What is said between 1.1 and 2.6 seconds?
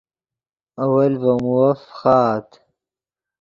ڤے مووف فخآت